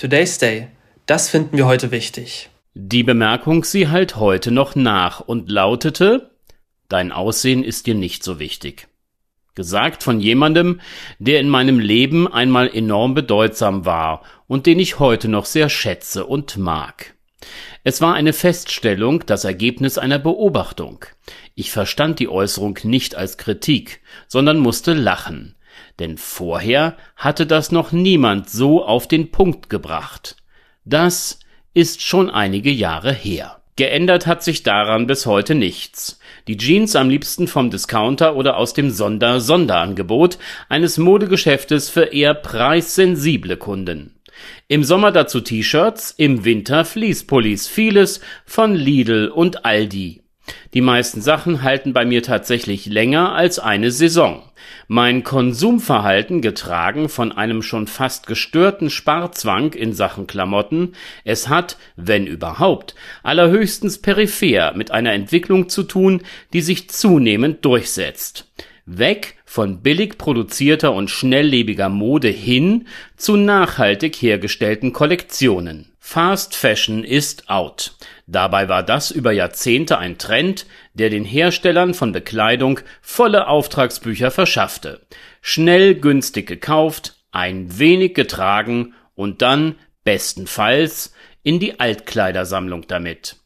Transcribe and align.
Today's 0.00 0.38
Day. 0.38 0.68
Das 1.04 1.28
finden 1.28 1.58
wir 1.58 1.66
heute 1.66 1.90
wichtig. 1.90 2.48
Die 2.72 3.02
Bemerkung 3.02 3.64
sie 3.64 3.88
halt 3.88 4.16
heute 4.16 4.50
noch 4.50 4.74
nach 4.74 5.20
und 5.20 5.50
lautete, 5.50 6.30
Dein 6.88 7.12
Aussehen 7.12 7.62
ist 7.62 7.86
dir 7.86 7.94
nicht 7.94 8.24
so 8.24 8.38
wichtig. 8.38 8.88
Gesagt 9.54 10.02
von 10.02 10.18
jemandem, 10.18 10.80
der 11.18 11.38
in 11.38 11.50
meinem 11.50 11.78
Leben 11.78 12.32
einmal 12.32 12.74
enorm 12.74 13.12
bedeutsam 13.12 13.84
war 13.84 14.22
und 14.46 14.64
den 14.64 14.78
ich 14.78 15.00
heute 15.00 15.28
noch 15.28 15.44
sehr 15.44 15.68
schätze 15.68 16.24
und 16.24 16.56
mag. 16.56 17.14
Es 17.84 18.00
war 18.00 18.14
eine 18.14 18.32
Feststellung, 18.32 19.26
das 19.26 19.44
Ergebnis 19.44 19.98
einer 19.98 20.18
Beobachtung. 20.18 21.04
Ich 21.54 21.70
verstand 21.70 22.20
die 22.20 22.28
Äußerung 22.30 22.78
nicht 22.84 23.16
als 23.16 23.36
Kritik, 23.36 24.00
sondern 24.28 24.60
musste 24.60 24.94
lachen, 24.94 25.56
denn 25.98 26.16
vorher 26.16 26.96
hatte 27.16 27.46
das 27.46 27.72
noch 27.72 27.92
niemand 27.92 28.50
so 28.50 28.84
auf 28.84 29.08
den 29.08 29.30
Punkt 29.30 29.70
gebracht. 29.70 30.36
Das 30.84 31.40
ist 31.74 32.02
schon 32.02 32.30
einige 32.30 32.70
Jahre 32.70 33.12
her. 33.12 33.60
Geändert 33.76 34.26
hat 34.26 34.42
sich 34.42 34.62
daran 34.62 35.06
bis 35.06 35.24
heute 35.24 35.54
nichts. 35.54 36.20
Die 36.48 36.58
Jeans 36.58 36.96
am 36.96 37.08
liebsten 37.08 37.48
vom 37.48 37.70
Discounter 37.70 38.36
oder 38.36 38.58
aus 38.58 38.74
dem 38.74 38.90
Sonder-Sonderangebot 38.90 40.38
eines 40.68 40.98
Modegeschäftes 40.98 41.88
für 41.88 42.12
eher 42.12 42.34
preissensible 42.34 43.56
Kunden. 43.56 44.20
Im 44.68 44.84
Sommer 44.84 45.12
dazu 45.12 45.40
T-Shirts, 45.40 46.12
im 46.16 46.44
Winter 46.44 46.84
Fließpullis, 46.84 47.68
vieles 47.68 48.20
von 48.44 48.74
Lidl 48.74 49.28
und 49.28 49.64
Aldi. 49.64 50.22
Die 50.72 50.80
meisten 50.80 51.20
Sachen 51.20 51.62
halten 51.62 51.92
bei 51.92 52.04
mir 52.04 52.22
tatsächlich 52.22 52.86
länger 52.86 53.34
als 53.34 53.58
eine 53.58 53.90
Saison. 53.90 54.42
Mein 54.88 55.24
Konsumverhalten, 55.24 56.42
getragen 56.42 57.08
von 57.08 57.32
einem 57.32 57.62
schon 57.62 57.86
fast 57.86 58.26
gestörten 58.26 58.90
Sparzwang 58.90 59.72
in 59.72 59.92
Sachen 59.92 60.26
Klamotten, 60.26 60.92
es 61.24 61.48
hat, 61.48 61.76
wenn 61.96 62.26
überhaupt, 62.26 62.94
allerhöchstens 63.22 63.98
peripher 63.98 64.72
mit 64.74 64.90
einer 64.90 65.12
Entwicklung 65.12 65.68
zu 65.68 65.82
tun, 65.82 66.22
die 66.52 66.60
sich 66.60 66.88
zunehmend 66.90 67.64
durchsetzt. 67.64 68.46
Weg 68.86 69.36
von 69.44 69.82
billig 69.82 70.18
produzierter 70.18 70.92
und 70.92 71.10
schnelllebiger 71.10 71.88
Mode 71.88 72.28
hin 72.28 72.86
zu 73.16 73.36
nachhaltig 73.36 74.16
hergestellten 74.16 74.92
Kollektionen. 74.92 75.89
Fast 76.12 76.56
Fashion 76.56 77.04
ist 77.04 77.48
out. 77.48 77.92
Dabei 78.26 78.68
war 78.68 78.82
das 78.82 79.12
über 79.12 79.30
Jahrzehnte 79.30 79.98
ein 79.98 80.18
Trend, 80.18 80.66
der 80.92 81.08
den 81.08 81.24
Herstellern 81.24 81.94
von 81.94 82.10
Bekleidung 82.10 82.80
volle 83.00 83.46
Auftragsbücher 83.46 84.32
verschaffte. 84.32 85.06
Schnell 85.40 85.94
günstig 85.94 86.48
gekauft, 86.48 87.14
ein 87.30 87.78
wenig 87.78 88.14
getragen 88.14 88.94
und 89.14 89.40
dann, 89.40 89.76
bestenfalls, 90.02 91.14
in 91.44 91.60
die 91.60 91.78
Altkleidersammlung 91.78 92.88
damit. 92.88 93.36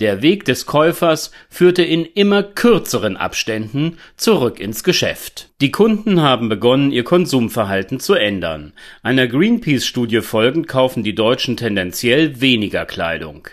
Der 0.00 0.22
Weg 0.22 0.46
des 0.46 0.64
Käufers 0.64 1.30
führte 1.50 1.82
in 1.82 2.06
immer 2.06 2.42
kürzeren 2.42 3.18
Abständen 3.18 3.98
zurück 4.16 4.58
ins 4.58 4.82
Geschäft. 4.82 5.50
Die 5.60 5.70
Kunden 5.70 6.22
haben 6.22 6.48
begonnen, 6.48 6.90
ihr 6.90 7.04
Konsumverhalten 7.04 8.00
zu 8.00 8.14
ändern. 8.14 8.72
Einer 9.02 9.26
Greenpeace-Studie 9.26 10.22
folgend 10.22 10.68
kaufen 10.68 11.02
die 11.02 11.14
Deutschen 11.14 11.58
tendenziell 11.58 12.40
weniger 12.40 12.86
Kleidung. 12.86 13.48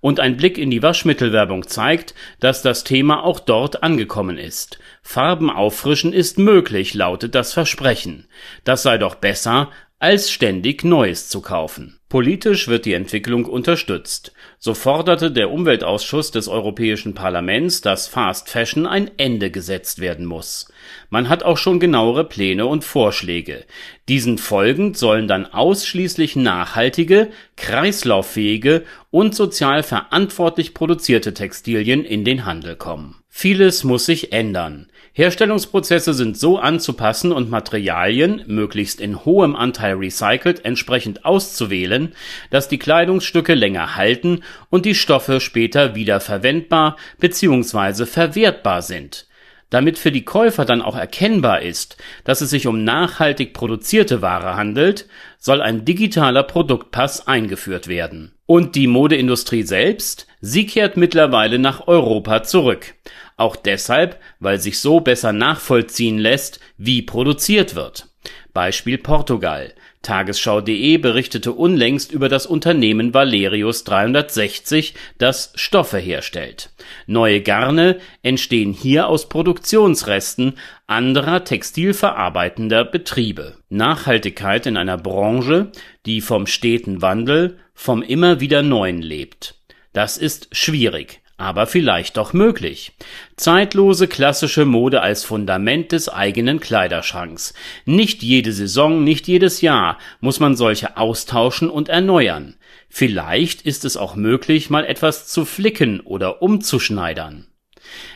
Und 0.00 0.20
ein 0.20 0.38
Blick 0.38 0.56
in 0.56 0.70
die 0.70 0.82
Waschmittelwerbung 0.82 1.68
zeigt, 1.68 2.14
dass 2.40 2.62
das 2.62 2.82
Thema 2.82 3.22
auch 3.22 3.38
dort 3.38 3.82
angekommen 3.82 4.38
ist. 4.38 4.78
Farben 5.02 5.50
auffrischen 5.50 6.14
ist 6.14 6.38
möglich, 6.38 6.94
lautet 6.94 7.34
das 7.34 7.52
Versprechen. 7.52 8.26
Das 8.64 8.82
sei 8.82 8.96
doch 8.96 9.16
besser, 9.16 9.70
als 9.98 10.30
ständig 10.30 10.82
Neues 10.82 11.28
zu 11.28 11.42
kaufen. 11.42 11.99
Politisch 12.10 12.66
wird 12.66 12.86
die 12.86 12.94
Entwicklung 12.94 13.44
unterstützt. 13.44 14.32
So 14.58 14.74
forderte 14.74 15.30
der 15.30 15.52
Umweltausschuss 15.52 16.32
des 16.32 16.48
Europäischen 16.48 17.14
Parlaments, 17.14 17.82
dass 17.82 18.08
Fast 18.08 18.50
Fashion 18.50 18.84
ein 18.84 19.12
Ende 19.16 19.52
gesetzt 19.52 20.00
werden 20.00 20.26
muss. 20.26 20.72
Man 21.08 21.28
hat 21.28 21.44
auch 21.44 21.56
schon 21.56 21.78
genauere 21.78 22.24
Pläne 22.24 22.66
und 22.66 22.82
Vorschläge. 22.82 23.64
Diesen 24.08 24.38
folgend 24.38 24.98
sollen 24.98 25.28
dann 25.28 25.46
ausschließlich 25.46 26.34
nachhaltige, 26.34 27.30
kreislauffähige 27.56 28.84
und 29.12 29.36
sozial 29.36 29.84
verantwortlich 29.84 30.74
produzierte 30.74 31.32
Textilien 31.32 32.04
in 32.04 32.24
den 32.24 32.44
Handel 32.44 32.74
kommen. 32.74 33.19
Vieles 33.32 33.84
muss 33.84 34.06
sich 34.06 34.32
ändern. 34.32 34.88
Herstellungsprozesse 35.12 36.14
sind 36.14 36.36
so 36.36 36.58
anzupassen 36.58 37.30
und 37.30 37.48
Materialien, 37.48 38.42
möglichst 38.48 39.00
in 39.00 39.24
hohem 39.24 39.54
Anteil 39.54 39.94
recycelt, 39.94 40.64
entsprechend 40.64 41.24
auszuwählen, 41.24 42.12
dass 42.50 42.68
die 42.68 42.78
Kleidungsstücke 42.78 43.54
länger 43.54 43.96
halten 43.96 44.42
und 44.68 44.84
die 44.84 44.96
Stoffe 44.96 45.40
später 45.40 45.94
wieder 45.94 46.20
verwendbar 46.20 46.96
bzw. 47.18 48.04
verwertbar 48.04 48.82
sind. 48.82 49.26
Damit 49.70 49.98
für 49.98 50.10
die 50.10 50.24
Käufer 50.24 50.64
dann 50.64 50.82
auch 50.82 50.96
erkennbar 50.96 51.62
ist, 51.62 51.96
dass 52.24 52.40
es 52.40 52.50
sich 52.50 52.66
um 52.66 52.82
nachhaltig 52.82 53.54
produzierte 53.54 54.20
Ware 54.20 54.56
handelt, 54.56 55.06
soll 55.38 55.62
ein 55.62 55.84
digitaler 55.84 56.42
Produktpass 56.42 57.26
eingeführt 57.28 57.86
werden. 57.86 58.34
Und 58.46 58.74
die 58.74 58.88
Modeindustrie 58.88 59.62
selbst, 59.62 60.26
sie 60.40 60.66
kehrt 60.66 60.96
mittlerweile 60.96 61.60
nach 61.60 61.86
Europa 61.86 62.42
zurück. 62.42 62.94
Auch 63.36 63.54
deshalb, 63.54 64.20
weil 64.40 64.58
sich 64.58 64.80
so 64.80 65.00
besser 65.00 65.32
nachvollziehen 65.32 66.18
lässt, 66.18 66.58
wie 66.76 67.02
produziert 67.02 67.76
wird. 67.76 68.09
Beispiel 68.52 68.98
Portugal. 68.98 69.72
Tagesschau.de 70.02 70.96
berichtete 70.96 71.52
unlängst 71.52 72.10
über 72.10 72.28
das 72.28 72.46
Unternehmen 72.46 73.12
Valerius 73.12 73.84
360, 73.84 74.94
das 75.18 75.52
Stoffe 75.54 75.98
herstellt. 75.98 76.70
Neue 77.06 77.42
Garne 77.42 77.98
entstehen 78.22 78.72
hier 78.72 79.08
aus 79.08 79.28
Produktionsresten 79.28 80.54
anderer 80.86 81.44
textilverarbeitender 81.44 82.84
Betriebe. 82.84 83.58
Nachhaltigkeit 83.68 84.66
in 84.66 84.76
einer 84.76 84.96
Branche, 84.96 85.70
die 86.06 86.20
vom 86.20 86.46
steten 86.46 87.02
Wandel, 87.02 87.58
vom 87.74 88.02
immer 88.02 88.40
wieder 88.40 88.62
Neuen 88.62 89.02
lebt. 89.02 89.56
Das 89.92 90.16
ist 90.16 90.48
schwierig, 90.52 91.20
aber 91.40 91.66
vielleicht 91.66 92.18
doch 92.18 92.32
möglich. 92.32 92.92
Zeitlose 93.36 94.08
klassische 94.08 94.66
Mode 94.66 95.00
als 95.00 95.24
Fundament 95.24 95.92
des 95.92 96.08
eigenen 96.08 96.60
Kleiderschranks. 96.60 97.54
Nicht 97.86 98.22
jede 98.22 98.52
Saison, 98.52 99.02
nicht 99.02 99.26
jedes 99.26 99.62
Jahr 99.62 99.98
muss 100.20 100.38
man 100.38 100.54
solche 100.54 100.98
austauschen 100.98 101.70
und 101.70 101.88
erneuern. 101.88 102.56
Vielleicht 102.90 103.62
ist 103.62 103.84
es 103.84 103.96
auch 103.96 104.16
möglich, 104.16 104.68
mal 104.68 104.84
etwas 104.84 105.28
zu 105.28 105.44
flicken 105.44 106.00
oder 106.00 106.42
umzuschneidern. 106.42 107.46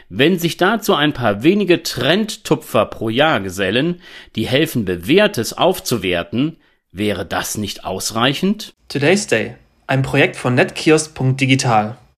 Wenn 0.09 0.39
sich 0.39 0.59
dazu 0.59 0.95
ein 0.95 1.15
paar 1.15 1.43
wenige 1.43 1.83
Trendtupfer 1.83 2.85
pro 2.85 3.09
Jahr 3.09 3.41
gesellen, 3.41 4.03
die 4.37 4.47
helfen 4.47 4.85
Bewährtes 4.85 5.57
aufzuwerten, 5.57 6.59
wäre 6.93 7.25
das 7.25 7.57
nicht 7.57 7.85
ausreichend? 7.85 8.75
Today's 8.89 9.27
Day. 9.27 9.55
Ein 9.87 10.03
Projekt 10.03 10.37
von 10.37 10.55
netkiosk.digital. 10.55 11.97